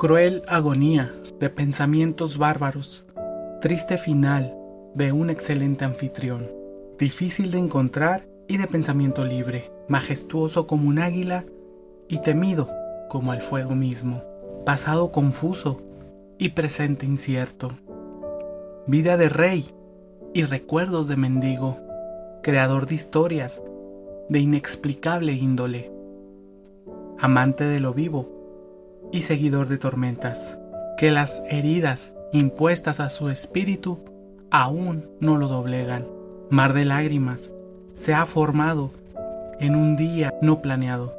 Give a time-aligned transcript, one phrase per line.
[0.00, 3.04] Cruel agonía de pensamientos bárbaros,
[3.60, 4.56] triste final
[4.94, 6.50] de un excelente anfitrión,
[6.98, 11.44] difícil de encontrar y de pensamiento libre, majestuoso como un águila
[12.08, 12.70] y temido
[13.10, 14.22] como el fuego mismo,
[14.64, 15.82] pasado confuso
[16.38, 17.70] y presente incierto,
[18.86, 19.66] vida de rey
[20.32, 21.76] y recuerdos de mendigo,
[22.42, 23.60] creador de historias
[24.30, 25.92] de inexplicable índole,
[27.18, 28.39] amante de lo vivo
[29.12, 30.58] y seguidor de tormentas,
[30.96, 33.98] que las heridas impuestas a su espíritu
[34.50, 36.06] aún no lo doblegan.
[36.50, 37.50] Mar de lágrimas
[37.94, 38.90] se ha formado
[39.58, 41.14] en un día no planeado.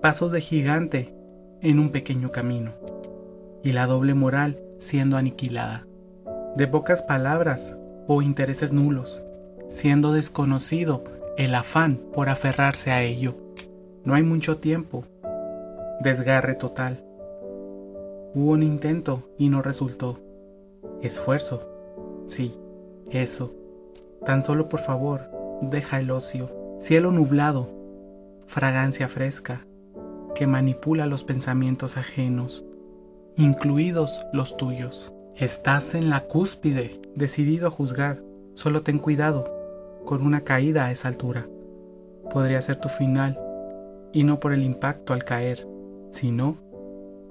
[0.00, 1.14] Pasos de gigante
[1.60, 2.72] en un pequeño camino.
[3.62, 5.86] Y la doble moral siendo aniquilada.
[6.56, 7.76] De pocas palabras
[8.08, 9.22] o intereses nulos,
[9.68, 11.04] siendo desconocido
[11.38, 13.36] el afán por aferrarse a ello.
[14.04, 15.04] No hay mucho tiempo.
[16.00, 17.04] Desgarre total.
[18.34, 20.18] Hubo un intento y no resultó.
[21.02, 21.68] Esfuerzo.
[22.26, 22.54] Sí,
[23.10, 23.54] eso.
[24.24, 25.28] Tan solo por favor,
[25.60, 26.50] deja el ocio.
[26.78, 27.68] Cielo nublado,
[28.46, 29.66] fragancia fresca,
[30.34, 32.64] que manipula los pensamientos ajenos,
[33.36, 35.12] incluidos los tuyos.
[35.36, 38.22] Estás en la cúspide, decidido a juzgar.
[38.54, 39.44] Solo ten cuidado
[40.04, 41.48] con una caída a esa altura.
[42.30, 43.38] Podría ser tu final,
[44.12, 45.66] y no por el impacto al caer,
[46.10, 46.56] sino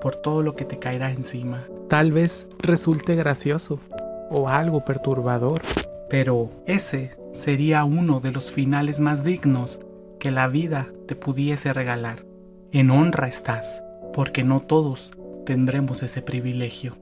[0.02, 1.64] por todo lo que te caerá encima.
[1.88, 3.80] Tal vez resulte gracioso,
[4.32, 5.62] o algo perturbador.
[6.10, 9.80] Pero ese sería uno de los finales más dignos
[10.20, 12.26] que la vida te pudiese regalar.
[12.72, 15.12] En honra estás, porque no todos
[15.46, 16.98] tendremos ese privilegio.